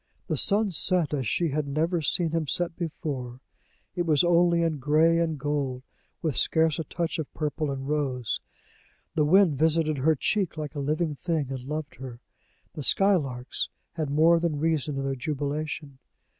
The 0.25 0.35
sun 0.35 0.71
set 0.71 1.13
as 1.13 1.27
she 1.27 1.49
had 1.49 1.67
never 1.67 2.01
seen 2.01 2.31
him 2.31 2.47
set 2.47 2.75
before; 2.75 3.39
it 3.95 4.03
was 4.07 4.23
only 4.23 4.63
in 4.63 4.79
gray 4.79 5.19
and 5.19 5.37
gold, 5.37 5.83
with 6.23 6.35
scarce 6.35 6.79
a 6.79 6.83
touch 6.85 7.19
of 7.19 7.31
purple 7.35 7.69
and 7.69 7.87
rose; 7.87 8.41
the 9.13 9.25
wind 9.25 9.59
visited 9.59 9.99
her 9.99 10.15
cheek 10.15 10.57
like 10.57 10.73
a 10.73 10.79
living 10.79 11.13
thing, 11.13 11.51
and 11.51 11.61
loved 11.65 11.97
her; 11.97 12.19
the 12.73 12.81
skylarks 12.81 13.69
had 13.93 14.09
more 14.09 14.39
than 14.39 14.57
reason 14.59 14.97
in 14.97 15.03
their 15.03 15.13
jubilation. 15.15 15.99